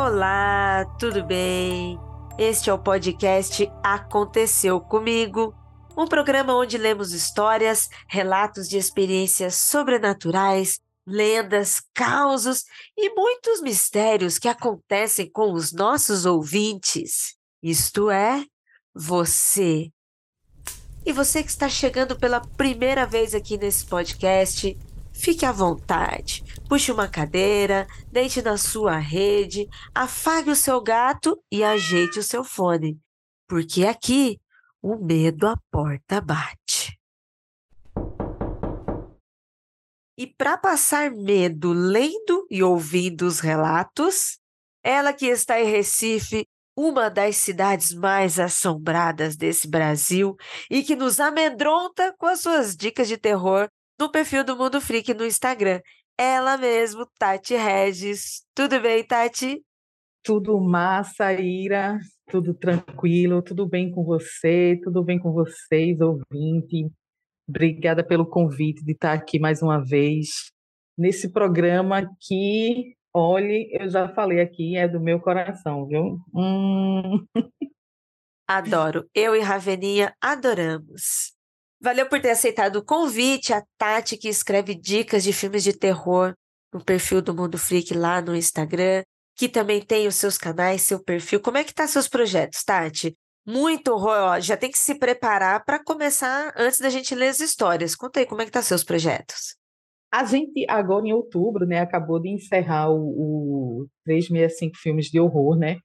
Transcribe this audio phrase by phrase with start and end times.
[0.00, 1.98] Olá, tudo bem?
[2.38, 5.52] Este é o podcast Aconteceu Comigo,
[5.96, 12.64] um programa onde lemos histórias, relatos de experiências sobrenaturais, lendas, causos
[12.96, 17.34] e muitos mistérios que acontecem com os nossos ouvintes.
[17.60, 18.44] Isto é,
[18.94, 19.90] você.
[21.04, 24.78] E você que está chegando pela primeira vez aqui nesse podcast,
[25.18, 26.44] Fique à vontade.
[26.68, 32.44] Puxe uma cadeira, deite na sua rede, afague o seu gato e ajeite o seu
[32.44, 32.96] fone,
[33.48, 34.38] porque aqui
[34.80, 36.96] o medo à porta bate.
[40.16, 44.38] E para passar medo lendo e ouvindo os relatos,
[44.84, 50.36] ela que está em Recife, uma das cidades mais assombradas desse Brasil
[50.70, 53.68] e que nos amedronta com as suas dicas de terror
[53.98, 55.80] no perfil do Mundo Freak no Instagram.
[56.16, 58.44] Ela mesmo, Tati Regis.
[58.54, 59.62] Tudo bem, Tati?
[60.22, 61.98] Tudo massa, Ira.
[62.30, 66.90] Tudo tranquilo, tudo bem com você, tudo bem com vocês, ouvinte.
[67.48, 70.52] Obrigada pelo convite de estar aqui mais uma vez
[70.98, 76.18] nesse programa que, olhe, eu já falei aqui, é do meu coração, viu?
[76.34, 77.24] Hum.
[78.46, 79.08] Adoro.
[79.14, 81.37] Eu e Raveninha adoramos.
[81.80, 86.34] Valeu por ter aceitado o convite, a Tati, que escreve dicas de filmes de terror
[86.72, 89.04] no perfil do Mundo Freak lá no Instagram,
[89.36, 91.40] que também tem os seus canais, seu perfil.
[91.40, 93.16] Como é que tá seus projetos, Tati?
[93.46, 97.94] Muito horror, já tem que se preparar para começar antes da gente ler as histórias.
[97.94, 99.56] Conta aí como é que tá seus projetos.
[100.12, 105.56] A gente, agora em outubro, né, acabou de encerrar o, o 365 Filmes de Horror,
[105.56, 105.76] né?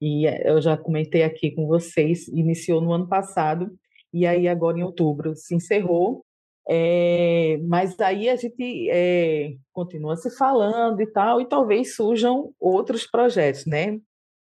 [0.00, 3.70] E eh, eu já comentei aqui com vocês, iniciou no ano passado,
[4.12, 6.24] e aí agora em outubro se encerrou,
[6.68, 13.06] é, mas aí a gente é, continua se falando e tal, e talvez surjam outros
[13.06, 13.98] projetos, né?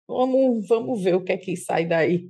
[0.07, 2.29] Vamos, vamos ver o que é que sai daí.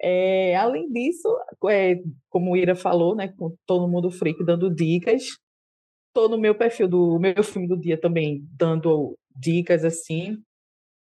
[0.00, 1.28] É, além disso,
[1.68, 1.96] é,
[2.28, 5.38] como o Ira falou, né, com todo mundo freak dando dicas,
[6.08, 10.38] estou no meu perfil do meu filme do dia também dando dicas assim,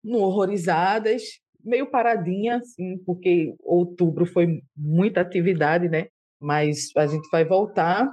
[0.03, 6.07] no Horrorizadas, meio paradinha, assim, porque outubro foi muita atividade, né?
[6.39, 8.07] Mas a gente vai voltar.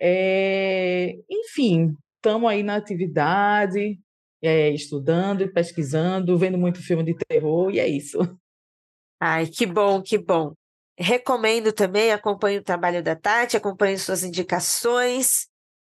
[0.00, 1.14] É...
[1.30, 3.98] Enfim, estamos aí na atividade,
[4.42, 8.18] é, estudando, pesquisando, vendo muito filme de terror, e é isso.
[9.20, 10.52] Ai, que bom, que bom.
[10.98, 15.46] Recomendo também, acompanhe o trabalho da Tati, acompanhe suas indicações.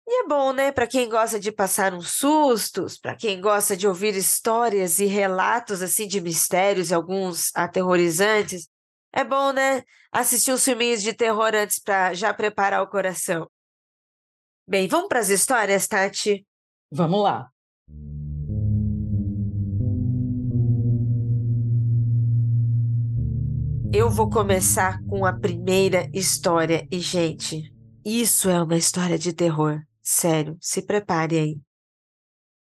[0.06, 3.88] E é bom, né, para quem gosta de passar uns sustos, para quem gosta de
[3.88, 8.68] ouvir histórias e relatos assim de mistérios e alguns aterrorizantes.
[9.14, 9.82] É bom, né,
[10.12, 13.50] assistir uns filminhos de terror antes para já preparar o coração.
[14.68, 16.46] Bem, vamos para as histórias, Tati?
[16.92, 17.50] Vamos lá.
[23.94, 27.72] Eu vou começar com a primeira história e, gente,
[28.04, 29.82] isso é uma história de terror.
[30.04, 31.62] Sério, se prepare aí.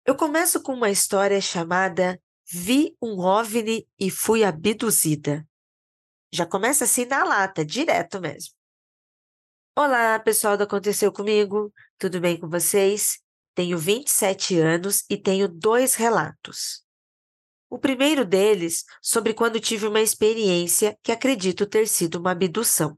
[0.03, 2.19] Eu começo com uma história chamada
[2.51, 5.47] Vi um OVNI e fui abduzida.
[6.33, 8.55] Já começa assim na lata, direto mesmo.
[9.77, 13.19] Olá, pessoal do Aconteceu Comigo, tudo bem com vocês?
[13.53, 16.83] Tenho 27 anos e tenho dois relatos.
[17.69, 22.97] O primeiro deles sobre quando tive uma experiência que acredito ter sido uma abdução.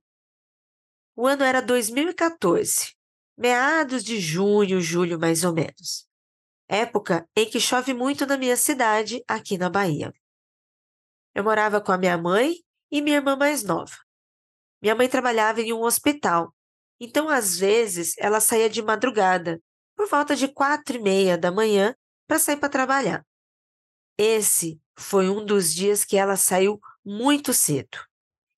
[1.17, 3.00] O ano era 2014
[3.37, 6.07] meados de junho, julho mais ou menos.
[6.67, 10.13] Época em que chove muito na minha cidade, aqui na Bahia.
[11.33, 12.55] Eu morava com a minha mãe
[12.91, 13.95] e minha irmã mais nova.
[14.81, 16.53] Minha mãe trabalhava em um hospital,
[16.99, 19.61] então às vezes ela saía de madrugada,
[19.95, 21.95] por volta de quatro e meia da manhã,
[22.27, 23.25] para sair para trabalhar.
[24.17, 27.97] Esse foi um dos dias que ela saiu muito cedo.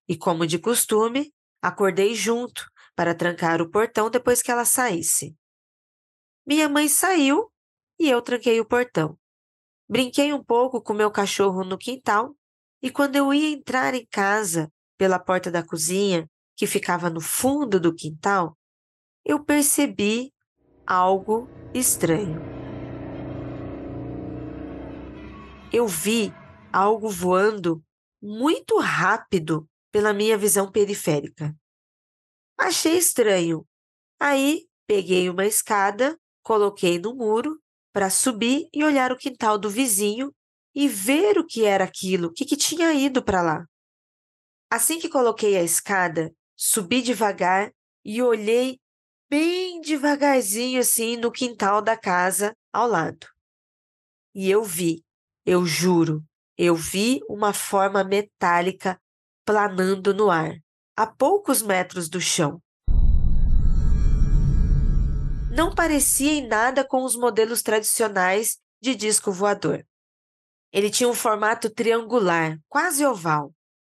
[0.08, 1.32] E como de costume,
[1.62, 5.36] acordei junto para trancar o portão depois que ela saísse.
[6.46, 7.50] Minha mãe saiu
[7.98, 9.18] e eu tranquei o portão.
[9.88, 12.34] Brinquei um pouco com meu cachorro no quintal
[12.82, 17.80] e quando eu ia entrar em casa pela porta da cozinha, que ficava no fundo
[17.80, 18.56] do quintal,
[19.24, 20.32] eu percebi
[20.86, 22.40] algo estranho.
[25.72, 26.32] Eu vi
[26.72, 27.82] algo voando
[28.22, 31.54] muito rápido pela minha visão periférica.
[32.58, 33.66] Achei estranho.
[34.20, 37.60] Aí peguei uma escada, coloquei no muro
[37.92, 40.32] para subir e olhar o quintal do vizinho
[40.74, 43.64] e ver o que era aquilo, o que, que tinha ido para lá.
[44.70, 47.72] Assim que coloquei a escada, subi devagar
[48.04, 48.78] e olhei
[49.30, 53.26] bem devagarzinho assim no quintal da casa ao lado.
[54.34, 55.04] E eu vi
[55.46, 56.24] Eu juro,
[56.58, 59.00] eu vi uma forma metálica
[59.44, 60.56] planando no ar,
[60.96, 62.62] a poucos metros do chão.
[65.50, 69.84] Não parecia em nada com os modelos tradicionais de disco voador.
[70.72, 73.52] Ele tinha um formato triangular, quase oval,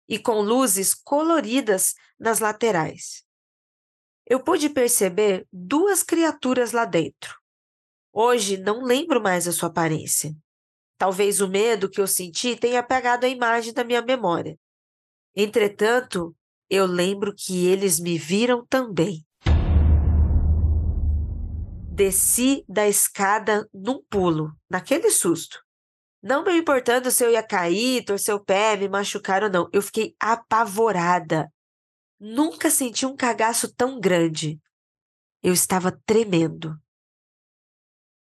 [0.09, 3.25] e com luzes coloridas nas laterais.
[4.27, 7.39] Eu pude perceber duas criaturas lá dentro.
[8.13, 10.35] Hoje não lembro mais a sua aparência.
[10.99, 14.59] Talvez o medo que eu senti tenha apagado a imagem da minha memória.
[15.35, 16.35] Entretanto,
[16.69, 19.25] eu lembro que eles me viram também.
[21.91, 25.65] Desci da escada num pulo, naquele susto.
[26.23, 29.69] Não me importando se eu ia cair, torcer o pé, me machucar ou não.
[29.73, 31.51] Eu fiquei apavorada.
[32.19, 34.61] Nunca senti um cagaço tão grande.
[35.43, 36.77] Eu estava tremendo.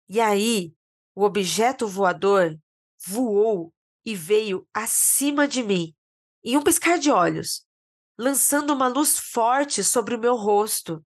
[0.09, 0.73] E aí,
[1.15, 2.57] o objeto voador
[3.05, 3.75] voou
[4.05, 5.95] e veio acima de mim,
[6.43, 7.67] em um piscar de olhos,
[8.19, 11.05] lançando uma luz forte sobre o meu rosto.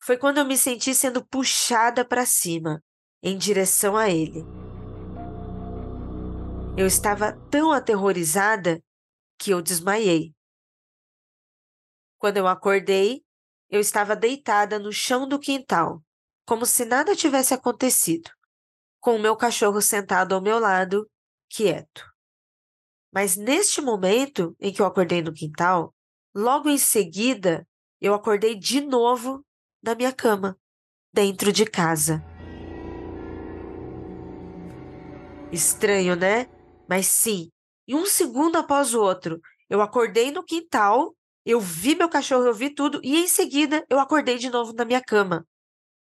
[0.00, 2.82] Foi quando eu me senti sendo puxada para cima,
[3.22, 4.44] em direção a ele.
[6.76, 8.80] Eu estava tão aterrorizada
[9.36, 10.32] que eu desmaiei.
[12.18, 13.24] Quando eu acordei,
[13.68, 16.02] eu estava deitada no chão do quintal,
[16.46, 18.30] como se nada tivesse acontecido
[19.00, 21.08] com o meu cachorro sentado ao meu lado,
[21.48, 22.04] quieto.
[23.12, 25.94] Mas neste momento em que eu acordei no quintal,
[26.38, 27.66] logo em seguida
[28.00, 29.44] eu acordei de novo
[29.82, 30.56] na minha cama,
[31.12, 32.24] dentro de casa.
[35.50, 36.46] Estranho, né?
[36.88, 37.50] Mas sim,
[37.88, 41.12] em um segundo após o outro, eu acordei no quintal,
[41.44, 44.84] eu vi meu cachorro, eu vi tudo, e em seguida eu acordei de novo na
[44.84, 45.44] minha cama.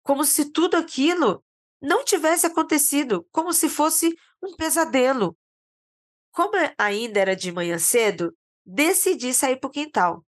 [0.01, 1.43] Como se tudo aquilo
[1.81, 5.35] não tivesse acontecido, como se fosse um pesadelo.
[6.31, 8.33] Como ainda era de manhã cedo,
[8.65, 10.25] decidi sair para o quintal.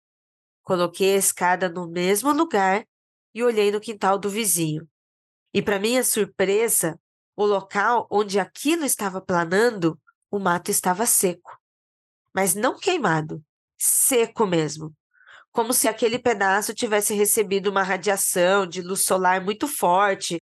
[0.62, 2.84] Coloquei a escada no mesmo lugar
[3.34, 4.88] e olhei no quintal do vizinho.
[5.52, 6.98] E, para minha surpresa,
[7.36, 9.98] o local onde aquilo estava planando,
[10.30, 11.58] o mato estava seco.
[12.34, 13.42] Mas não queimado,
[13.78, 14.94] seco mesmo.
[15.50, 20.38] Como se aquele pedaço tivesse recebido uma radiação de luz solar muito forte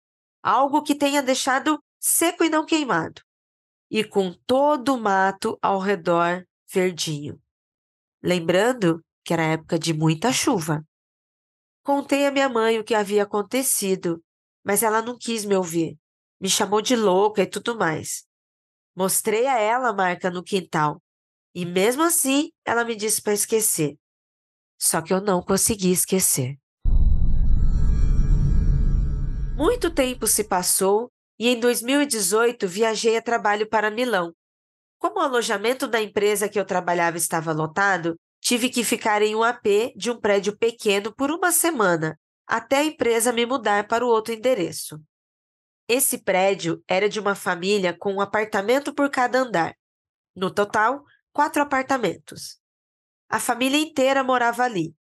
[0.42, 3.20] algo que tenha deixado seco e não queimado,
[3.90, 7.40] e com todo o mato ao redor verdinho.
[8.22, 10.82] Lembrando que era época de muita chuva.
[11.82, 14.22] Contei a minha mãe o que havia acontecido,
[14.64, 15.96] mas ela não quis me ouvir.
[16.40, 18.24] Me chamou de louca e tudo mais.
[18.94, 21.00] Mostrei a ela a marca no quintal,
[21.54, 23.96] e mesmo assim ela me disse para esquecer.
[24.78, 26.56] Só que eu não consegui esquecer.
[29.56, 34.32] Muito tempo se passou e em 2018 viajei a trabalho para Milão.
[34.98, 39.42] Como o alojamento da empresa que eu trabalhava estava lotado, tive que ficar em um
[39.42, 44.08] AP de um prédio pequeno por uma semana, até a empresa me mudar para o
[44.08, 45.00] outro endereço.
[45.88, 49.74] Esse prédio era de uma família com um apartamento por cada andar.
[50.34, 52.58] No total, quatro apartamentos.
[53.28, 54.94] A família inteira morava ali,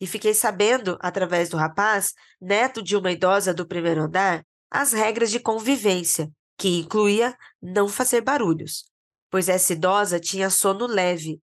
[0.00, 5.30] e fiquei sabendo, através do rapaz, neto de uma idosa do primeiro andar, as regras
[5.30, 8.84] de convivência, que incluía não fazer barulhos,
[9.30, 11.40] pois essa idosa tinha sono leve,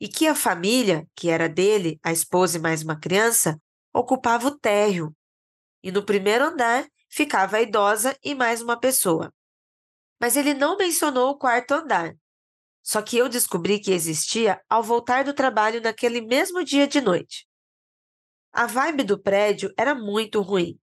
[0.00, 3.60] e que a família, que era dele, a esposa e mais uma criança,
[3.92, 5.14] ocupava o térreo.
[5.82, 9.32] E no primeiro andar ficava a idosa e mais uma pessoa.
[10.20, 12.14] Mas ele não mencionou o quarto andar.
[12.82, 17.46] Só que eu descobri que existia ao voltar do trabalho naquele mesmo dia de noite.
[18.52, 20.78] A vibe do prédio era muito ruim.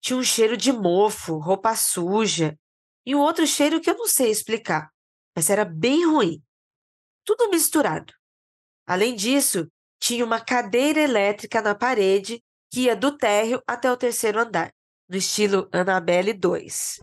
[0.00, 2.58] Tinha um cheiro de mofo, roupa suja
[3.04, 4.91] e um outro cheiro que eu não sei explicar,
[5.34, 6.42] mas era bem ruim.
[7.24, 8.12] Tudo misturado.
[8.86, 9.68] Além disso,
[10.00, 14.72] tinha uma cadeira elétrica na parede que ia do térreo até o terceiro andar,
[15.08, 17.00] no estilo Annabelle 2.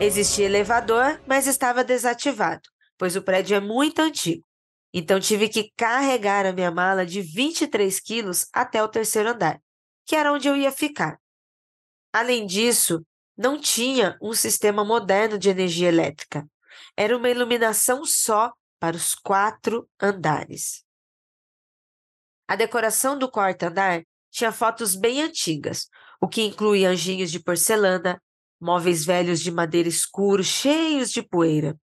[0.00, 4.44] Existia elevador, mas estava desativado, pois o prédio é muito antigo.
[4.92, 9.60] Então tive que carregar a minha mala de 23 quilos até o terceiro andar,
[10.06, 11.18] que era onde eu ia ficar.
[12.12, 13.04] Além disso,
[13.38, 16.44] não tinha um sistema moderno de energia elétrica.
[16.96, 20.84] Era uma iluminação só para os quatro andares.
[22.48, 25.88] A decoração do quarto andar tinha fotos bem antigas,
[26.20, 28.20] o que incluía anjinhos de porcelana,
[28.60, 31.78] móveis velhos de madeira escuro cheios de poeira.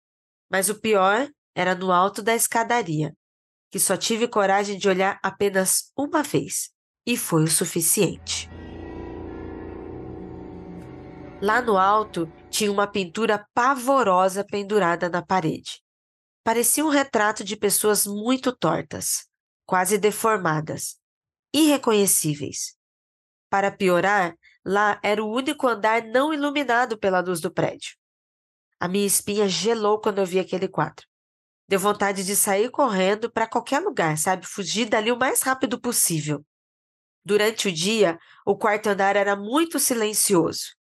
[0.49, 3.13] Mas o pior era no alto da escadaria,
[3.69, 6.69] que só tive coragem de olhar apenas uma vez,
[7.05, 8.49] e foi o suficiente.
[11.41, 15.81] Lá no alto tinha uma pintura pavorosa pendurada na parede.
[16.43, 19.27] Parecia um retrato de pessoas muito tortas,
[19.65, 20.99] quase deformadas,
[21.51, 22.77] irreconhecíveis.
[23.49, 27.95] Para piorar, lá era o único andar não iluminado pela luz do prédio.
[28.79, 31.07] A minha espinha gelou quando eu vi aquele quadro.
[31.67, 34.45] Deu vontade de sair correndo para qualquer lugar, sabe?
[34.45, 36.45] Fugir dali o mais rápido possível.
[37.25, 40.79] Durante o dia, o quarto andar era muito silencioso.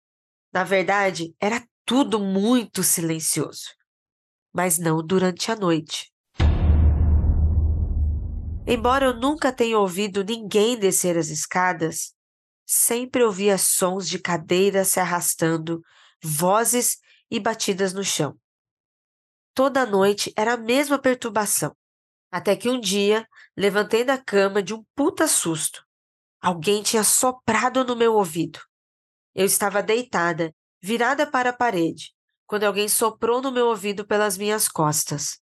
[0.58, 3.76] Na verdade, era tudo muito silencioso.
[4.52, 6.12] Mas não durante a noite.
[8.66, 12.12] Embora eu nunca tenha ouvido ninguém descer as escadas,
[12.66, 15.80] sempre ouvia sons de cadeiras se arrastando,
[16.24, 16.98] vozes
[17.30, 18.36] e batidas no chão.
[19.54, 21.72] Toda noite era a mesma perturbação.
[22.32, 25.86] Até que um dia levantei da cama de um puta susto.
[26.42, 28.60] Alguém tinha soprado no meu ouvido.
[29.38, 30.51] Eu estava deitada,
[30.82, 32.12] virada para a parede,
[32.48, 35.39] quando alguém soprou no meu ouvido pelas minhas costas.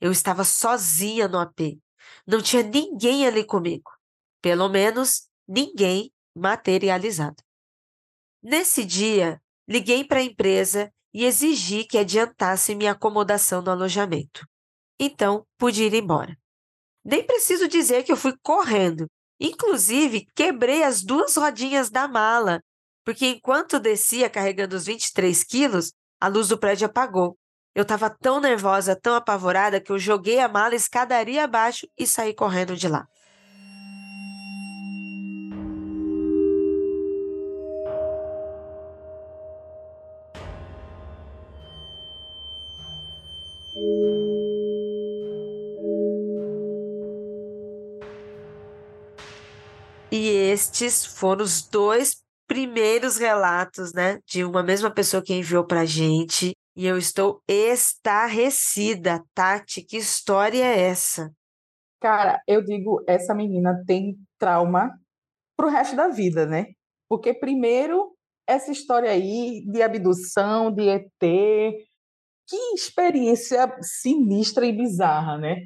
[0.00, 1.78] Eu estava sozinha no AP.
[2.26, 3.90] Não tinha ninguém ali comigo.
[4.40, 7.36] Pelo menos ninguém materializado.
[8.42, 9.38] Nesse dia,
[9.68, 14.48] liguei para a empresa e exigi que adiantasse minha acomodação no alojamento.
[14.98, 16.34] Então, pude ir embora.
[17.04, 19.06] Nem preciso dizer que eu fui correndo.
[19.38, 22.62] Inclusive, quebrei as duas rodinhas da mala,
[23.06, 27.38] porque enquanto descia carregando os 23 quilos, a luz do prédio apagou.
[27.72, 32.34] Eu estava tão nervosa, tão apavorada, que eu joguei a mala escadaria abaixo e saí
[32.34, 33.06] correndo de lá.
[50.10, 55.84] E estes foram os dois primeiros relatos, né, de uma mesma pessoa que enviou para
[55.84, 56.52] gente.
[56.76, 59.82] E eu estou estarrecida, Tati.
[59.82, 61.32] Que história é essa?
[62.00, 64.92] Cara, eu digo, essa menina tem trauma
[65.56, 66.66] pro resto da vida, né?
[67.08, 68.14] Porque primeiro
[68.46, 75.62] essa história aí de abdução, de ET, que experiência sinistra e bizarra, né?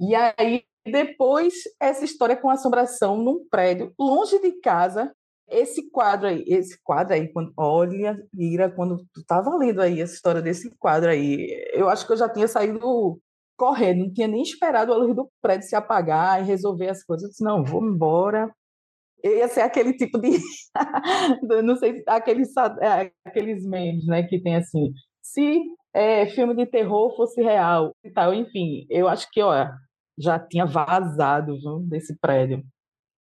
[0.00, 5.12] E aí depois, essa história com assombração num prédio, longe de casa.
[5.48, 10.14] Esse quadro aí, esse quadro aí, quando, olha, Ira, quando tu estava lendo aí essa
[10.14, 13.18] história desse quadro aí, eu acho que eu já tinha saído
[13.56, 17.24] correndo, não tinha nem esperado a luz do prédio se apagar e resolver as coisas.
[17.24, 18.50] Eu disse, não, vou embora.
[19.22, 20.38] Eu ia ser aquele tipo de.
[21.64, 24.92] não sei, aqueles, é, aqueles memes, né, que tem assim.
[25.20, 25.60] Se
[25.92, 29.72] é, filme de terror fosse real e tal, enfim, eu acho que, olha,
[30.16, 32.62] já tinha vazado viu, desse prédio.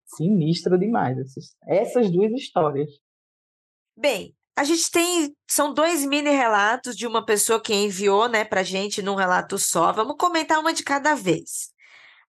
[0.06, 2.90] Sinistro demais essas, essas duas histórias.
[3.98, 5.36] Bem, a gente tem.
[5.48, 9.92] São dois mini relatos de uma pessoa que enviou né, para gente num relato só.
[9.92, 11.74] Vamos comentar uma de cada vez.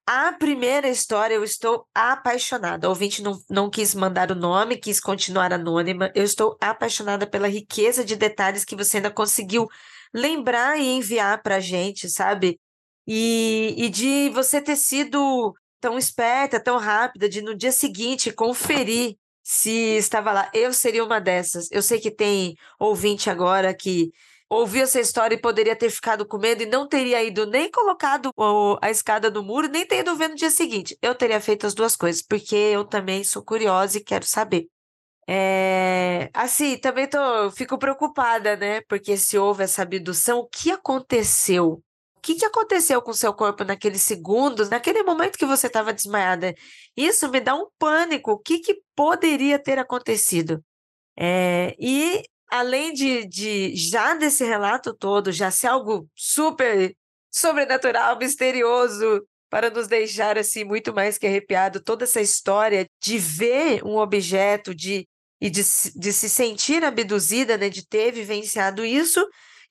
[0.07, 2.87] A primeira história, eu estou apaixonada.
[2.87, 6.13] O ouvinte não, não quis mandar o nome, quis continuar anônima.
[6.15, 9.67] Eu estou apaixonada pela riqueza de detalhes que você ainda conseguiu
[10.13, 12.61] lembrar e enviar para a gente, sabe?
[13.07, 15.55] E, e de você ter sido
[15.85, 20.51] tão esperta, tão rápida, de no dia seguinte conferir se estava lá.
[20.55, 21.71] Eu seria uma dessas.
[21.71, 24.11] Eu sei que tem ouvinte agora que
[24.49, 28.31] ouviu essa história e poderia ter ficado com medo e não teria ido nem colocado
[28.81, 30.97] a escada no muro, nem ter ido ver no dia seguinte.
[31.03, 34.67] Eu teria feito as duas coisas, porque eu também sou curiosa e quero saber.
[35.29, 38.81] É, assim, também tô, fico preocupada, né?
[38.89, 41.83] Porque se houve essa abdução, o que aconteceu?
[42.25, 46.55] Que, que aconteceu com o seu corpo naqueles segundos, naquele momento que você estava desmaiada?
[46.97, 48.33] Isso me dá um pânico.
[48.33, 50.65] O que, que poderia ter acontecido?
[51.19, 56.97] É, e além de, de já desse relato todo, já ser algo super
[57.31, 63.85] sobrenatural, misterioso, para nos deixar assim muito mais que arrepiado, toda essa história de ver
[63.85, 65.07] um objeto, de
[65.41, 65.63] e de,
[65.97, 69.23] de se sentir abduzida, né, de ter vivenciado isso,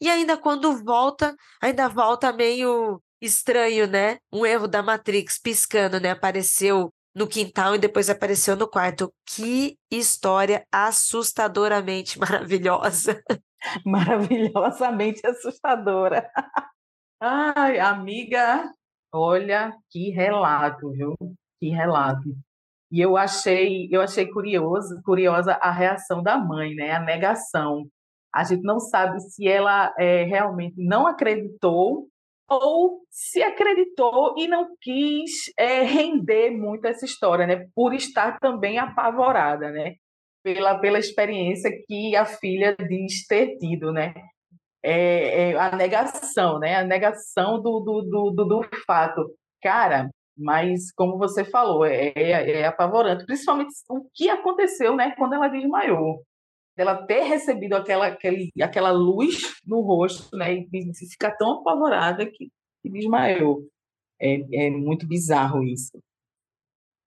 [0.04, 4.18] e ainda quando volta, ainda volta meio estranho, né?
[4.30, 6.10] Um erro da Matrix piscando, né?
[6.10, 9.14] Apareceu no quintal e depois apareceu no quarto.
[9.26, 13.24] Que história assustadoramente maravilhosa.
[13.86, 16.30] Maravilhosamente assustadora.
[17.22, 18.70] Ai, amiga,
[19.10, 21.16] olha que relato, viu?
[21.62, 22.36] Que relato.
[22.92, 26.92] E eu achei, eu achei curioso, curiosa a reação da mãe, né?
[26.92, 27.90] A negação
[28.34, 32.08] a gente não sabe se ela é, realmente não acreditou
[32.50, 37.68] ou se acreditou e não quis é, render muito essa história, né?
[37.74, 39.96] Por estar também apavorada, né?
[40.44, 44.14] pela, pela experiência que a filha diz ter tido, né?
[44.84, 46.76] É, é a negação, né?
[46.76, 49.26] A negação do, do, do, do, do fato.
[49.62, 55.34] Cara, mas como você falou, é, é, é, apavorante, principalmente o que aconteceu, né, quando
[55.36, 56.22] ela desmaiou.
[56.76, 62.50] Ela ter recebido aquela, aquele, aquela luz no rosto, né, e ficar tão apavorada que,
[62.82, 63.68] que desmaiou.
[64.20, 65.92] É, é muito bizarro isso.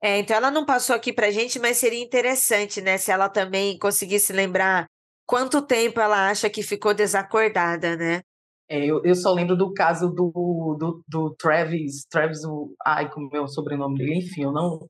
[0.02, 3.78] É, então ela não passou aqui para gente, mas seria interessante, né, se ela também
[3.78, 4.86] conseguisse lembrar
[5.26, 8.20] quanto tempo ela acha que ficou desacordada, né?
[8.68, 12.40] É, eu, eu, só lembro do caso do, do, do Travis, Travis,
[12.84, 14.86] ai, como é o sobrenome dele, enfim, eu não,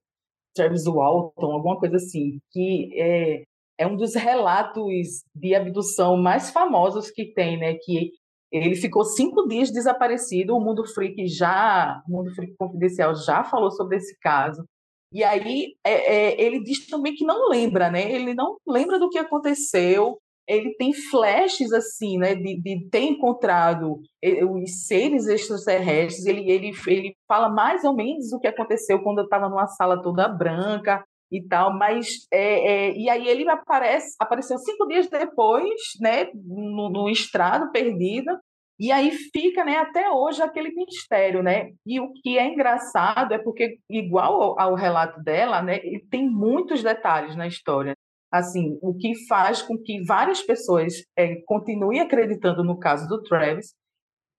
[0.54, 3.44] Travis Walton, alguma coisa assim, que é,
[3.78, 8.12] é um dos relatos de abdução mais famosos que tem, né, que
[8.52, 13.70] ele ficou cinco dias desaparecido, o Mundo Freak já, o Mundo Freak Confidencial já falou
[13.70, 14.64] sobre esse caso,
[15.12, 19.08] e aí é, é, ele diz também que não lembra, né, ele não lembra do
[19.08, 20.18] que aconteceu,
[20.48, 24.00] ele tem flashes assim, né, de, de ter encontrado
[24.48, 26.24] os seres extraterrestres.
[26.24, 30.00] Ele, ele, ele fala mais ou menos o que aconteceu quando eu estava numa sala
[30.00, 31.04] toda branca
[31.38, 36.88] e tal, mas é, é, e aí ele aparece, apareceu cinco dias depois, né, no,
[36.90, 38.38] no estrado perdida.
[38.78, 41.70] E aí fica, né, até hoje aquele mistério, né?
[41.86, 45.78] E o que é engraçado é porque igual ao, ao relato dela, né,
[46.10, 47.94] tem muitos detalhes na história
[48.30, 53.74] assim, o que faz com que várias pessoas é, continuem acreditando no caso do Travis.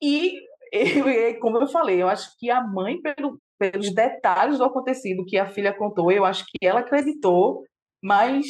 [0.02, 0.40] E,
[1.42, 5.50] como eu falei, eu acho que a mãe, pelo, pelos detalhes do acontecido que a
[5.50, 7.64] filha contou, eu acho que ela acreditou,
[8.04, 8.46] mas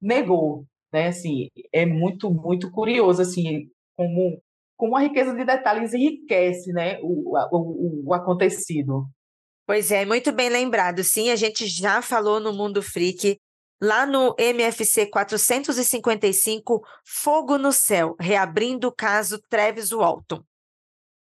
[0.00, 1.08] negou, né?
[1.08, 4.40] Assim, é muito, muito curioso, assim, como,
[4.76, 9.06] como a riqueza de detalhes enriquece, né, o, o, o acontecido.
[9.66, 11.02] Pois é, muito bem lembrado.
[11.02, 13.38] Sim, a gente já falou no Mundo Freak
[13.82, 20.42] lá no MFC 455, Fogo no Céu, reabrindo o caso Travis Walton.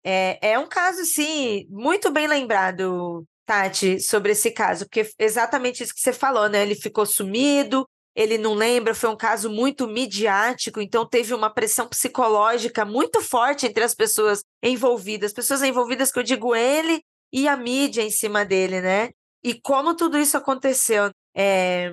[0.03, 5.93] É, é um caso, sim, muito bem lembrado, Tati, sobre esse caso, porque exatamente isso
[5.93, 6.61] que você falou, né?
[6.63, 11.87] Ele ficou sumido, ele não lembra, foi um caso muito midiático, então teve uma pressão
[11.87, 17.55] psicológica muito forte entre as pessoas envolvidas, pessoas envolvidas que eu digo ele e a
[17.55, 19.09] mídia em cima dele, né?
[19.43, 21.09] E como tudo isso aconteceu.
[21.35, 21.91] É,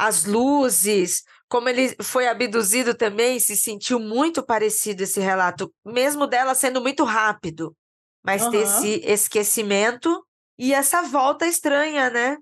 [0.00, 6.54] as luzes, como ele foi abduzido também, se sentiu muito parecido esse relato, mesmo dela
[6.54, 7.76] sendo muito rápido,
[8.24, 8.50] mas uhum.
[8.50, 10.24] ter esse esquecimento
[10.58, 12.38] e essa volta estranha, né?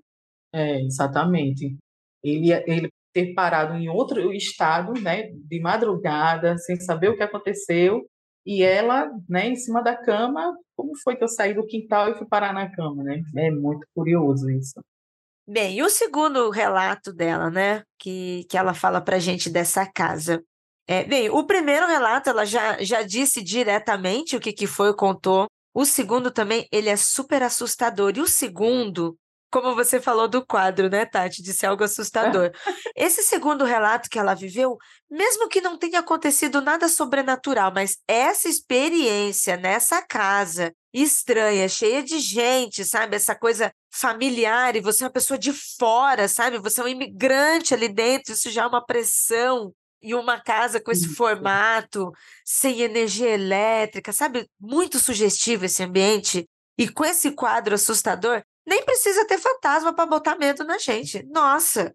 [0.53, 1.75] É, exatamente.
[2.23, 8.05] Ele, ele ter parado em outro estado, né, de madrugada, sem saber o que aconteceu,
[8.45, 12.17] e ela, né, em cima da cama, como foi que eu saí do quintal e
[12.17, 13.21] fui parar na cama, né?
[13.35, 14.79] É muito curioso isso.
[15.51, 20.43] Bem, e o segundo relato dela, né, que, que ela fala para gente dessa casa.
[20.87, 25.47] É, bem, o primeiro relato ela já, já disse diretamente o que, que foi, contou.
[25.73, 28.13] O segundo também, ele é super assustador.
[28.15, 29.17] E o segundo,
[29.51, 32.51] como você falou do quadro, né, Tati, de ser algo assustador.
[32.95, 34.77] Esse segundo relato que ela viveu,
[35.09, 42.19] mesmo que não tenha acontecido nada sobrenatural, mas essa experiência nessa casa estranha, cheia de
[42.19, 43.15] gente, sabe?
[43.15, 46.57] Essa coisa familiar, e você é uma pessoa de fora, sabe?
[46.59, 49.73] Você é um imigrante ali dentro, isso já é uma pressão.
[50.01, 51.15] E uma casa com esse isso.
[51.15, 52.09] formato,
[52.45, 54.47] sem energia elétrica, sabe?
[54.57, 56.47] Muito sugestivo esse ambiente.
[56.77, 61.21] E com esse quadro assustador, nem precisa ter fantasma para botar medo na gente.
[61.23, 61.93] Nossa!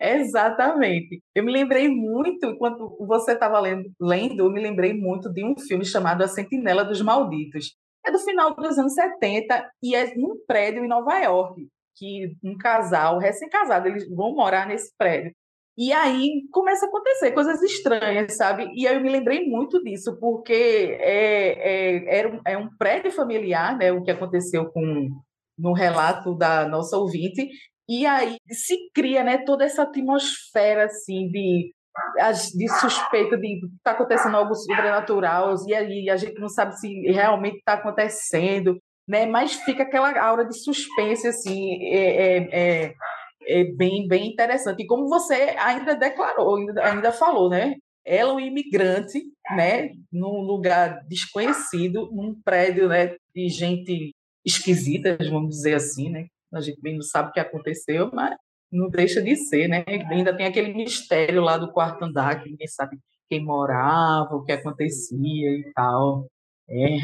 [0.00, 1.22] Exatamente.
[1.34, 5.56] Eu me lembrei muito, enquanto você estava lendo, lendo, eu me lembrei muito de um
[5.56, 7.76] filme chamado A Sentinela dos Malditos.
[8.06, 12.56] É do final dos anos 70 e é num prédio em Nova York, que um
[12.56, 15.32] casal recém-casado, eles vão morar nesse prédio.
[15.76, 18.70] E aí começa a acontecer coisas estranhas, sabe?
[18.76, 20.52] E aí eu me lembrei muito disso, porque
[21.00, 23.90] é, é, era um, é um prédio familiar, né?
[23.90, 25.08] O que aconteceu com
[25.58, 27.48] no relato da nossa ouvinte,
[27.88, 31.72] e aí se cria né, toda essa atmosfera assim de,
[32.54, 37.58] de suspeita de tá acontecendo algo sobrenatural, e aí a gente não sabe se realmente
[37.58, 39.26] está acontecendo, né?
[39.26, 42.94] mas fica aquela aura de suspense assim, é, é, é,
[43.46, 44.82] é, bem, bem interessante.
[44.82, 47.74] E como você ainda declarou, ainda, ainda falou, né?
[48.04, 49.22] Ela é um imigrante,
[49.56, 56.26] né, num lugar desconhecido, num prédio, né, de gente esquisitas, vamos dizer assim, né?
[56.52, 58.36] A gente bem não sabe o que aconteceu, mas
[58.74, 59.84] não deixa de ser, né?
[60.10, 64.52] Ainda tem aquele mistério lá do quarto andar, que ninguém sabe quem morava, o que
[64.52, 66.26] acontecia e tal.
[66.68, 66.96] É,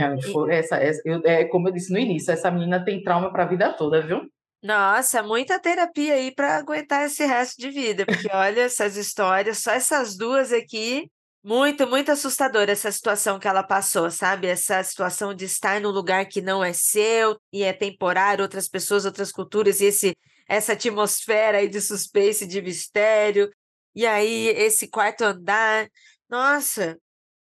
[0.51, 3.47] essa, essa eu, é, como eu disse no início, essa menina tem trauma para a
[3.47, 4.23] vida toda, viu?
[4.63, 9.73] Nossa, muita terapia aí para aguentar esse resto de vida, porque olha essas histórias, só
[9.73, 11.11] essas duas aqui,
[11.43, 14.47] muito, muito assustadora essa situação que ela passou, sabe?
[14.47, 19.07] Essa situação de estar num lugar que não é seu e é temporário, outras pessoas,
[19.07, 20.15] outras culturas, e esse,
[20.51, 23.49] essa atmosfera aí de suspense, de mistério,
[23.95, 25.89] e aí esse quarto andar.
[26.29, 26.99] Nossa,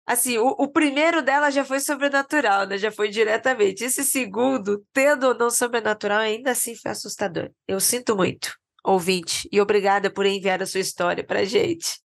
[0.05, 2.77] Assim, o, o primeiro dela já foi sobrenatural, né?
[2.77, 3.85] Já foi diretamente.
[3.85, 7.51] Esse segundo, tendo ou não sobrenatural, ainda assim foi assustador.
[7.69, 8.53] Eu sinto muito,
[8.85, 12.01] ouvinte, e obrigada por enviar a sua história pra gente.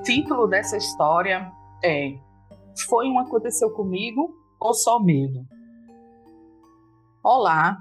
[0.07, 1.51] Título dessa história
[1.83, 2.13] é
[2.89, 5.45] foi um aconteceu comigo ou só medo?
[7.25, 7.79] Olá,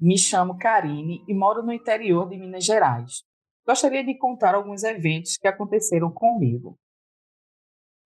[0.00, 3.22] me chamo Karine e moro no interior de Minas Gerais.
[3.66, 6.78] Gostaria de contar alguns eventos que aconteceram comigo.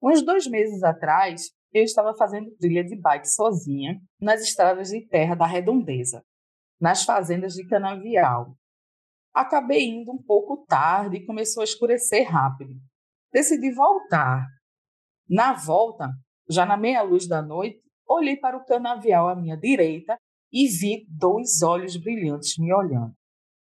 [0.03, 5.37] Uns dois meses atrás, eu estava fazendo trilha de bike sozinha nas estradas de terra
[5.37, 6.25] da Redondeza,
[6.81, 8.53] nas fazendas de Canavial.
[9.33, 12.75] Acabei indo um pouco tarde e começou a escurecer rápido.
[13.33, 14.45] Decidi voltar.
[15.29, 16.09] Na volta,
[16.49, 20.19] já na meia-luz da noite, olhei para o canavial à minha direita
[20.53, 23.14] e vi dois olhos brilhantes me olhando.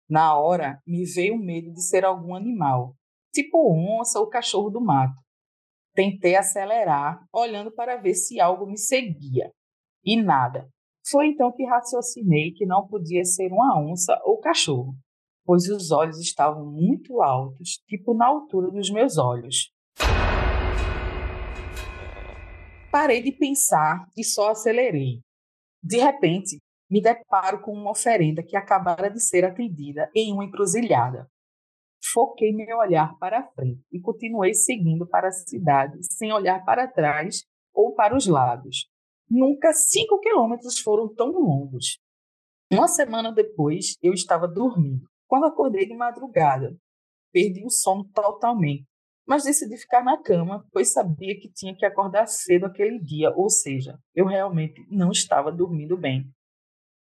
[0.09, 2.95] Na hora, me veio o medo de ser algum animal,
[3.33, 5.21] tipo onça ou cachorro do mato.
[5.93, 9.51] Tentei acelerar, olhando para ver se algo me seguia.
[10.03, 10.69] E nada.
[11.11, 14.93] Foi então que raciocinei que não podia ser uma onça ou cachorro,
[15.49, 19.73] pois os olhos estavam muito altos, tipo na altura dos meus olhos.
[22.91, 25.21] Parei de pensar e só acelerei.
[25.81, 31.27] De repente, me deparo com uma oferenda que acabara de ser atendida em uma encruzilhada.
[32.13, 37.43] Foquei meu olhar para frente e continuei seguindo para a cidade, sem olhar para trás
[37.73, 38.87] ou para os lados.
[39.27, 41.97] Nunca cinco quilômetros foram tão longos.
[42.71, 45.08] Uma semana depois, eu estava dormindo.
[45.29, 46.75] Quando acordei de madrugada,
[47.31, 48.89] perdi o sono totalmente
[49.29, 53.47] mas decidi ficar na cama, pois sabia que tinha que acordar cedo aquele dia, ou
[53.47, 56.27] seja, eu realmente não estava dormindo bem.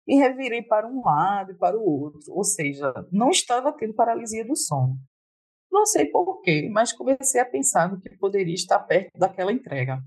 [0.07, 4.43] E revirei para um lado e para o outro, ou seja, não estava tendo paralisia
[4.43, 4.97] do sono.
[5.71, 10.01] Não sei porquê, mas comecei a pensar no que poderia estar perto daquela entrega.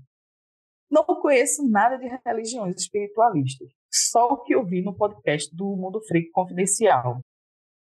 [0.89, 6.01] Não conheço nada de religiões espiritualistas, só o que eu vi no podcast do Mundo
[6.01, 7.21] Freak Confidencial,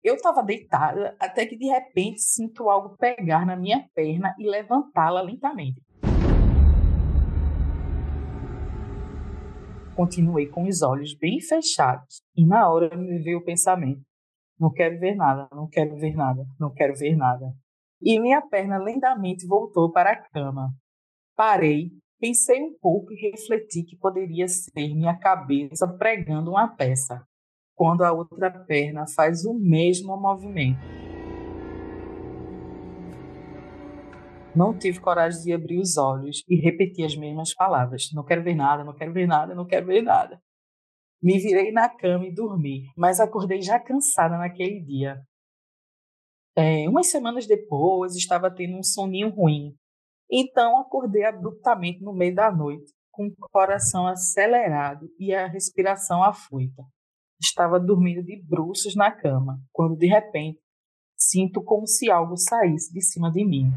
[0.03, 5.21] eu estava deitada até que de repente sinto algo pegar na minha perna e levantá-la
[5.21, 5.81] lentamente.
[9.95, 14.01] Continuei com os olhos bem fechados e na hora me veio o pensamento:
[14.57, 17.53] não quero ver nada, não quero ver nada, não quero ver nada.
[18.01, 20.73] E minha perna lentamente voltou para a cama.
[21.35, 27.21] Parei, pensei um pouco e refleti que poderia ser minha cabeça pregando uma peça
[27.79, 30.81] quando a outra perna faz o mesmo movimento.
[34.53, 38.09] Não tive coragem de abrir os olhos e repetir as mesmas palavras.
[38.13, 40.41] Não quero ver nada, não quero ver nada, não quero ver nada.
[41.23, 45.21] Me virei na cama e dormi, mas acordei já cansada naquele dia.
[46.57, 49.73] É, umas semanas depois, estava tendo um soninho ruim.
[50.29, 56.83] Então, acordei abruptamente no meio da noite, com o coração acelerado e a respiração afoita.
[57.41, 60.59] Estava dormindo de bruços na cama, quando de repente
[61.17, 63.71] sinto como se algo saísse de cima de mim.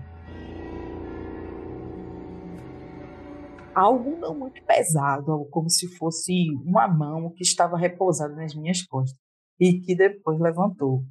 [3.75, 6.33] Algo não muito pesado, como se fosse
[6.65, 9.19] uma mão que estava repousada nas minhas costas
[9.59, 11.05] e que depois levantou.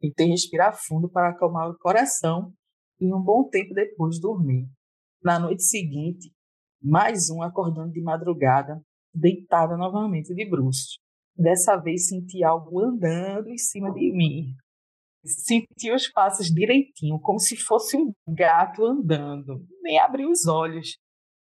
[0.00, 2.52] Tentei respirar fundo para acalmar o coração
[3.00, 4.68] e um bom tempo depois dormi.
[5.22, 6.30] Na noite seguinte,
[6.80, 8.80] mais um acordando de madrugada,
[9.12, 10.98] deitada novamente de bruços.
[11.38, 14.56] Dessa vez senti algo andando em cima de mim.
[15.24, 19.64] Senti os passos direitinho, como se fosse um gato andando.
[19.80, 20.98] Nem abri os olhos.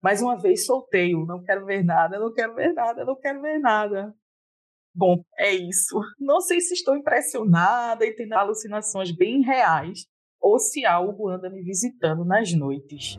[0.01, 3.41] Mais uma vez soltei o não quero ver nada, não quero ver nada, não quero
[3.41, 4.13] ver nada.
[4.95, 5.99] Bom, é isso.
[6.17, 10.05] Não sei se estou impressionada e tendo alucinações bem reais,
[10.39, 13.17] ou se algo anda me visitando nas noites.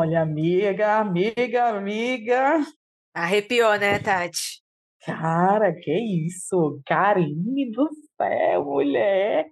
[0.00, 2.64] Olha, amiga, amiga, amiga.
[3.12, 4.62] Arrepiou, né, Tati?
[5.04, 5.92] Cara, que
[6.24, 6.80] isso?
[6.86, 9.46] Karine do céu, mulher.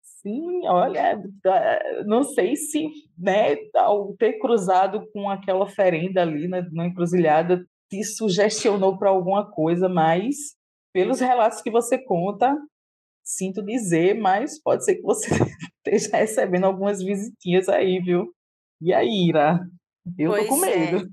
[0.00, 1.22] Sim, olha,
[2.06, 8.02] não sei se, né, ao ter cruzado com aquela oferenda ali na, na encruzilhada te
[8.02, 10.56] sugestionou para alguma coisa, mas
[10.90, 12.56] pelos relatos que você conta,
[13.22, 15.28] sinto dizer, mas pode ser que você
[15.86, 18.34] esteja recebendo algumas visitinhas aí, viu?
[18.80, 19.60] E aí, Ira?
[20.18, 20.76] Eu pois tô com é.
[20.76, 21.06] medo.
[21.06, 21.08] É.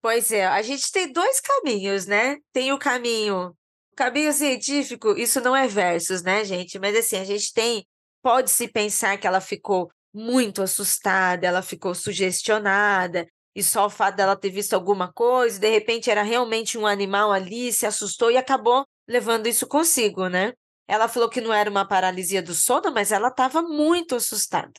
[0.00, 2.36] Pois é, a gente tem dois caminhos, né?
[2.52, 3.56] Tem o caminho,
[3.92, 6.78] o caminho científico, isso não é versos, né, gente?
[6.78, 7.86] Mas assim, a gente tem,
[8.22, 14.36] pode-se pensar que ela ficou muito assustada, ela ficou sugestionada, e só o fato dela
[14.36, 18.84] ter visto alguma coisa, de repente era realmente um animal ali, se assustou e acabou
[19.08, 20.52] levando isso consigo, né?
[20.86, 24.72] Ela falou que não era uma paralisia do sono, mas ela estava muito assustada.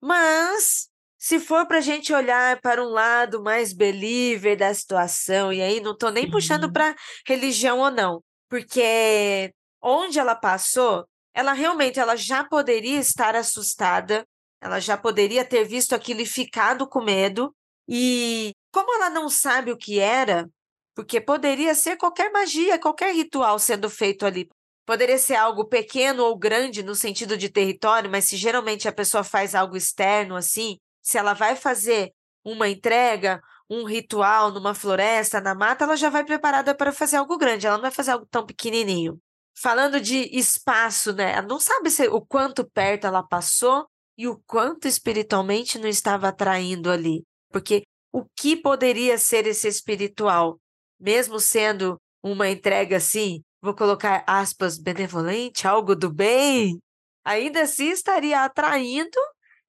[0.00, 0.90] Mas
[1.22, 5.78] se for para a gente olhar para um lado mais believer da situação, e aí
[5.80, 12.16] não estou nem puxando para religião ou não, porque onde ela passou, ela realmente ela
[12.16, 14.26] já poderia estar assustada,
[14.60, 17.54] ela já poderia ter visto aquilo e ficado com medo,
[17.88, 20.50] e como ela não sabe o que era,
[20.92, 24.48] porque poderia ser qualquer magia, qualquer ritual sendo feito ali.
[24.84, 29.22] Poderia ser algo pequeno ou grande no sentido de território, mas se geralmente a pessoa
[29.22, 32.12] faz algo externo assim, se ela vai fazer
[32.44, 37.38] uma entrega, um ritual numa floresta, na mata, ela já vai preparada para fazer algo
[37.38, 39.18] grande, ela não vai fazer algo tão pequenininho.
[39.54, 41.32] Falando de espaço, né?
[41.32, 43.86] Ela não sabe se, o quanto perto ela passou
[44.16, 47.22] e o quanto espiritualmente não estava atraindo ali.
[47.50, 50.58] Porque o que poderia ser esse espiritual?
[50.98, 56.78] Mesmo sendo uma entrega assim, vou colocar aspas, benevolente, algo do bem,
[57.24, 59.18] ainda assim estaria atraindo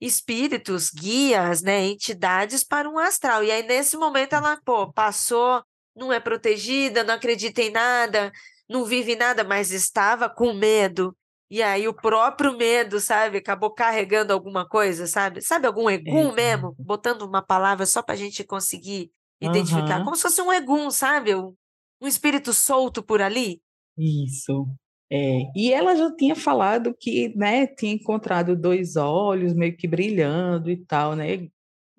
[0.06, 3.44] espíritos, guias, né, entidades para um astral.
[3.44, 5.64] E aí, nesse momento, ela, pô, passou,
[5.96, 8.32] não é protegida, não acredita em nada,
[8.70, 11.16] não vive nada, mas estava com medo.
[11.50, 15.42] E aí o próprio medo, sabe, acabou carregando alguma coisa, sabe?
[15.42, 16.34] Sabe algum egum é.
[16.34, 16.76] mesmo?
[16.78, 20.06] Botando uma palavra só para a gente conseguir identificar, uhum.
[20.06, 21.36] como se fosse um egum, sabe?
[21.36, 21.54] Um,
[22.02, 23.62] um espírito solto por ali.
[23.98, 24.68] Isso.
[25.16, 30.72] É, e ela já tinha falado que, né, tinha encontrado dois olhos meio que brilhando
[30.72, 31.48] e tal, né?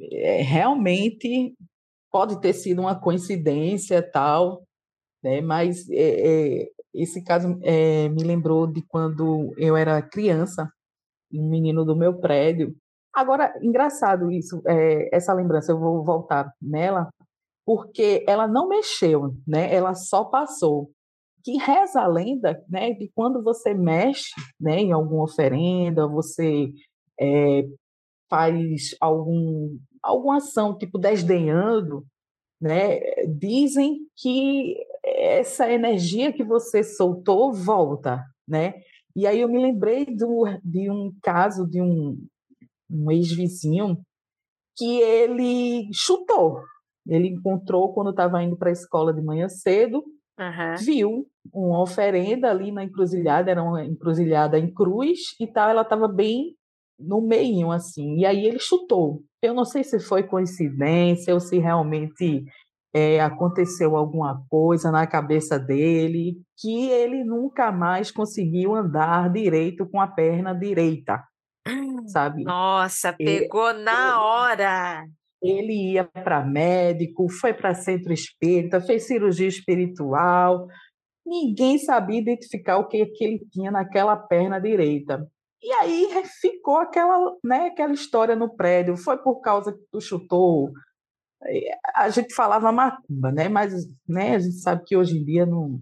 [0.01, 1.55] É, realmente
[2.11, 4.65] pode ter sido uma coincidência tal,
[5.23, 5.41] né?
[5.41, 10.69] Mas é, é esse caso é, me lembrou de quando eu era criança,
[11.33, 12.75] um menino do meu prédio.
[13.15, 17.09] Agora, engraçado isso, é, essa lembrança, eu vou voltar nela,
[17.65, 19.73] porque ela não mexeu, né?
[19.73, 20.91] Ela só passou
[21.45, 26.73] que reza a lenda né, de quando você mexe né, em alguma oferenda, você
[27.21, 27.65] é,
[28.31, 32.05] faz algum, alguma ação, tipo desdenhando,
[32.59, 32.99] né,
[33.39, 38.75] dizem que essa energia que você soltou volta, né?
[39.15, 42.19] E aí eu me lembrei do, de um caso de um,
[42.91, 43.99] um ex-vizinho
[44.77, 46.63] que ele chutou.
[47.07, 50.03] Ele encontrou quando estava indo para a escola de manhã cedo,
[50.39, 50.77] uhum.
[50.85, 56.09] viu uma oferenda ali na encruzilhada, era uma encruzilhada em cruz e tal, ela estava
[56.09, 56.57] bem
[56.99, 58.19] no meio assim.
[58.19, 59.23] E aí ele chutou.
[59.43, 62.45] Eu não sei se foi coincidência ou se realmente
[62.95, 70.01] é, aconteceu alguma coisa na cabeça dele que ele nunca mais conseguiu andar direito com
[70.01, 71.23] a perna direita,
[72.07, 72.45] sabe?
[72.45, 75.05] Nossa, pegou ele, na hora.
[75.45, 80.67] Ele ia para médico, foi para centro espírita, fez cirurgia espiritual,
[81.25, 85.29] ninguém sabia identificar o que, que ele tinha naquela perna direita.
[85.63, 86.09] E aí
[86.41, 88.99] ficou aquela, né, aquela história no prédio.
[88.99, 90.71] Foi por causa que tu chutou.
[91.95, 93.49] A gente falava macumba, né?
[93.49, 93.73] Mas
[94.07, 95.81] né, a gente sabe que hoje em dia não.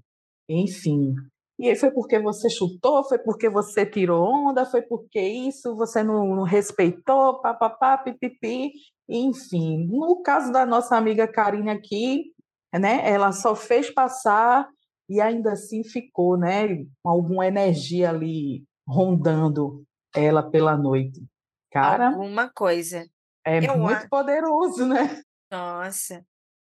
[0.49, 1.15] Enfim.
[1.63, 6.03] E aí foi porque você chutou, foi porque você tirou onda, foi porque isso, você
[6.03, 8.73] não, não respeitou, papapá, pipipi.
[9.09, 12.33] Enfim, no caso da nossa amiga Karine aqui,
[12.75, 14.69] né, ela só fez passar
[15.09, 19.85] e ainda assim ficou, né, com alguma energia ali rondando
[20.17, 21.25] ela pela noite.
[21.71, 23.07] Cara, alguma coisa.
[23.47, 25.23] É eu muito poderoso, né?
[25.49, 26.27] Nossa.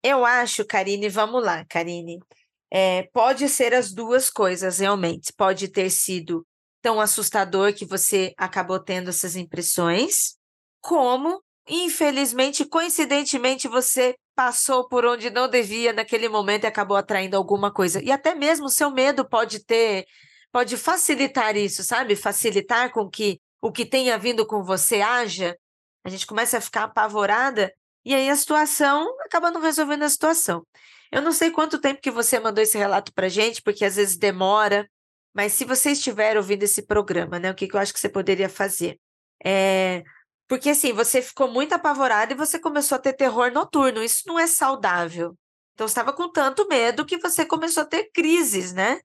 [0.03, 2.21] Eu acho, Karine, vamos lá, Karine.
[2.71, 5.33] É, pode ser as duas coisas, realmente.
[5.33, 6.47] Pode ter sido
[6.83, 10.37] tão assustador que você acabou tendo essas impressões,
[10.81, 17.73] como, infelizmente, coincidentemente, você passou por onde não devia naquele momento e acabou atraindo alguma
[17.73, 18.03] coisa.
[18.03, 20.07] E até mesmo o seu medo pode ter,
[20.53, 22.15] pode facilitar isso, sabe?
[22.15, 25.57] Facilitar com que o que tenha vindo com você haja.
[26.05, 27.73] A gente começa a ficar apavorada
[28.05, 30.65] e aí a situação acaba não resolvendo a situação.
[31.11, 34.17] Eu não sei quanto tempo que você mandou esse relato para gente, porque às vezes
[34.17, 34.89] demora,
[35.35, 38.09] mas se você estiver ouvindo esse programa, né, o que, que eu acho que você
[38.09, 38.99] poderia fazer?
[39.45, 40.03] É,
[40.49, 44.03] porque assim, você ficou muito apavorada e você começou a ter terror noturno.
[44.03, 45.37] Isso não é saudável.
[45.75, 49.01] Então, estava com tanto medo que você começou a ter crises, né?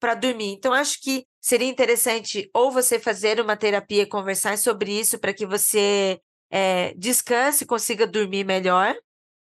[0.00, 0.52] Para dormir.
[0.52, 5.32] Então, acho que seria interessante ou você fazer uma terapia e conversar sobre isso para
[5.32, 8.94] que você é, descanse e consiga dormir melhor.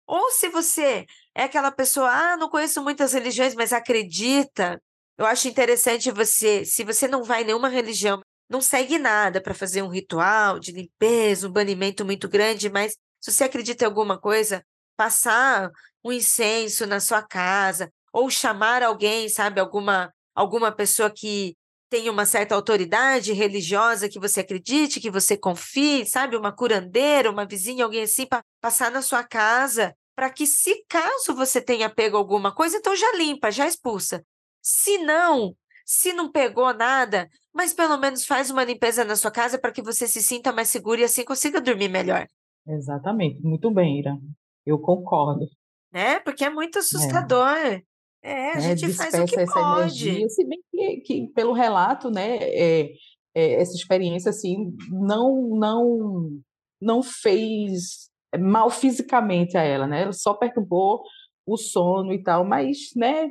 [0.06, 4.80] Ou se você é aquela pessoa, ah, não conheço muitas religiões, mas acredita.
[5.18, 9.52] Eu acho interessante você, se você não vai em nenhuma religião, não segue nada para
[9.52, 14.18] fazer um ritual de limpeza, um banimento muito grande, mas se você acredita em alguma
[14.18, 14.64] coisa,
[14.96, 15.70] passar
[16.02, 21.54] um incenso na sua casa ou chamar alguém, sabe, alguma alguma pessoa que
[21.90, 27.46] tenha uma certa autoridade religiosa que você acredite, que você confie, sabe, uma curandeira, uma
[27.46, 32.16] vizinha, alguém assim para passar na sua casa, para que se caso você tenha pego
[32.16, 34.24] alguma coisa, então já limpa, já expulsa.
[34.62, 39.58] Se não, se não pegou nada, mas pelo menos faz uma limpeza na sua casa
[39.58, 42.26] para que você se sinta mais seguro e assim consiga dormir melhor.
[42.66, 44.18] Exatamente, muito bem, Ira.
[44.64, 45.46] Eu concordo.
[45.92, 46.18] Né?
[46.20, 47.56] Porque é muito assustador.
[47.56, 47.82] É,
[48.22, 50.08] é a é, gente faz o que essa pode.
[50.08, 52.92] Energia, se bem que, que pelo relato, né, é,
[53.34, 56.40] é, essa experiência assim não não
[56.80, 60.02] não fez mal fisicamente a ela, né?
[60.02, 61.02] Ela só perturbou
[61.46, 63.30] o sono e tal, mas, né,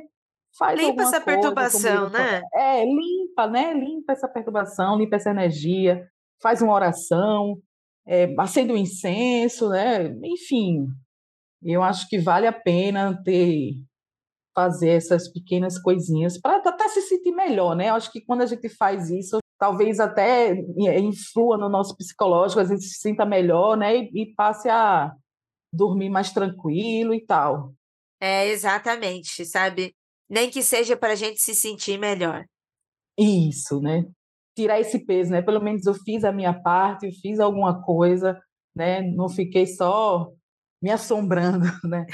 [0.58, 2.42] faz limpa essa coisa, perturbação, né?
[2.54, 3.74] É, limpa, né?
[3.74, 6.06] Limpa essa perturbação, limpa essa energia,
[6.42, 7.60] faz uma oração,
[8.06, 10.08] é, acende um incenso, né?
[10.24, 10.86] Enfim,
[11.62, 13.72] eu acho que vale a pena ter
[14.54, 17.90] fazer essas pequenas coisinhas para até se sentir melhor, né?
[17.90, 20.54] Eu acho que quando a gente faz isso, talvez até
[21.00, 23.96] influa no nosso psicológico, a gente se sinta melhor, né?
[23.96, 25.12] E, e passe a
[25.72, 27.72] dormir mais tranquilo e tal.
[28.20, 29.94] É, exatamente, sabe?
[30.28, 32.44] Nem que seja para a gente se sentir melhor.
[33.18, 34.04] Isso, né?
[34.56, 35.42] Tirar esse peso, né?
[35.42, 38.38] Pelo menos eu fiz a minha parte, eu fiz alguma coisa,
[38.74, 39.02] né?
[39.02, 40.30] Não fiquei só
[40.82, 42.06] me assombrando, né?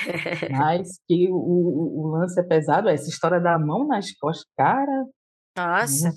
[0.50, 5.06] Mas que o, o, o, lance é pesado, essa história da mão nas costas, cara.
[5.56, 6.12] Nossa.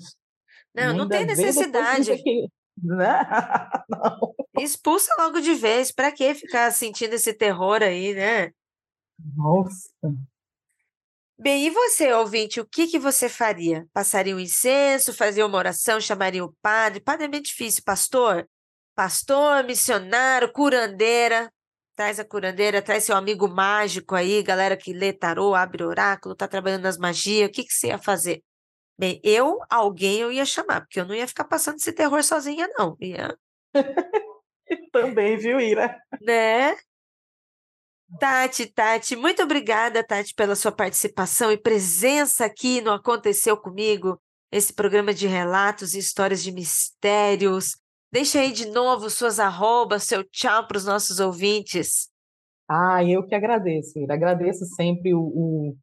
[0.76, 2.16] Não, não tem necessidade.
[2.22, 2.48] Que...
[2.82, 3.20] Né?
[3.88, 4.34] Não.
[4.58, 5.90] Expulsa logo de vez.
[5.90, 8.52] Para que ficar sentindo esse terror aí, né?
[9.34, 9.88] Nossa.
[11.38, 13.86] Bem, e você, ouvinte, o que, que você faria?
[13.92, 17.00] Passaria um incenso, faria uma oração, chamaria o padre?
[17.00, 18.48] Padre é bem difícil, pastor?
[18.94, 21.52] Pastor, missionário, curandeira.
[21.94, 26.48] Traz a curandeira, traz seu amigo mágico aí, galera que lê tarô, abre oráculo, tá
[26.48, 27.48] trabalhando nas magias.
[27.48, 28.42] O que, que você ia fazer?
[28.98, 32.68] Bem, eu, alguém eu ia chamar, porque eu não ia ficar passando esse terror sozinha,
[32.76, 32.96] não.
[33.00, 33.36] Ia...
[34.92, 36.00] Também, viu, Ira?
[36.20, 36.74] Né?
[38.18, 44.18] Tati, Tati, muito obrigada, Tati, pela sua participação e presença aqui no Aconteceu Comigo,
[44.50, 47.76] esse programa de relatos e histórias de mistérios.
[48.10, 52.08] Deixa aí de novo suas arrobas, seu tchau para os nossos ouvintes.
[52.68, 54.14] Ah, eu que agradeço, Ira.
[54.14, 55.76] Agradeço sempre o, o,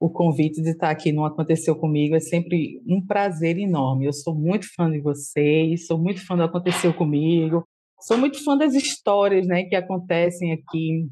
[0.00, 2.16] o, convite de estar aqui no Aconteceu Comigo.
[2.16, 4.06] É sempre um prazer enorme.
[4.06, 7.64] Eu sou muito fã de vocês, sou muito fã do Aconteceu Comigo,
[8.00, 11.06] sou muito fã das histórias né, que acontecem aqui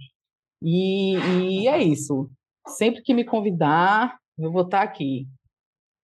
[0.63, 2.31] e, e é isso.
[2.67, 5.27] Sempre que me convidar, eu vou estar aqui.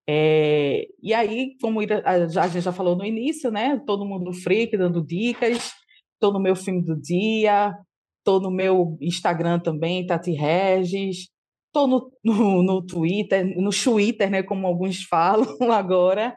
[0.09, 3.81] É, e aí, como a gente já falou no início, né?
[3.87, 5.73] Todo mundo freak dando dicas.
[6.14, 7.77] Estou no meu filme do dia,
[8.18, 11.29] estou no meu Instagram também, Tati Regis.
[11.74, 14.42] Estou no, no, no, Twitter, no Twitter, né?
[14.44, 16.37] Como alguns falam agora,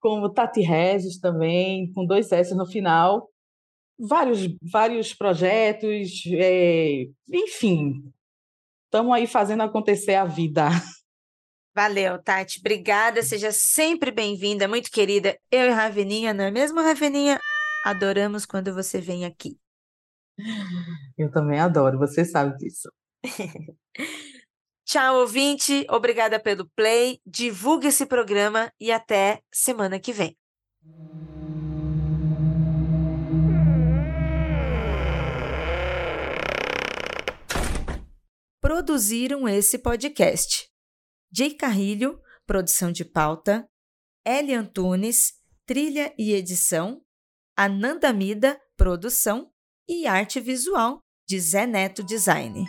[0.00, 3.28] como Tati Regis também, com dois S no final
[3.98, 8.12] vários, vários projetos, é, enfim,
[8.84, 10.68] estamos aí fazendo acontecer a vida.
[11.74, 12.58] Valeu, Tati.
[12.60, 13.22] Obrigada.
[13.22, 15.38] Seja sempre bem-vinda, muito querida.
[15.50, 17.38] Eu e Raveninha, não é mesmo, Raveninha?
[17.84, 19.56] Adoramos quando você vem aqui.
[21.16, 22.90] Eu também adoro, você sabe disso.
[24.88, 25.86] Tchau, ouvinte.
[25.90, 27.20] Obrigada pelo play.
[27.26, 30.34] Divulgue esse programa e até semana que vem.
[38.60, 40.68] produziram esse podcast.
[41.32, 43.66] Jay Carrilho, produção de pauta,
[44.26, 45.34] Eli Antunes,
[45.66, 47.00] trilha e edição,
[47.56, 49.50] Ananda Mida, produção
[49.88, 52.64] e arte visual de Zé Neto Design.